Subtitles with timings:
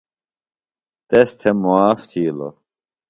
[1.09, 2.53] تس تھےۡ معاف تھِیلوۡ۔